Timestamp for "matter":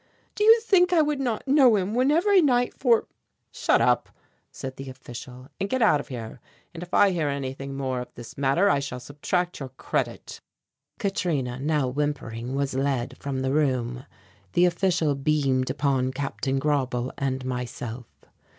8.35-8.67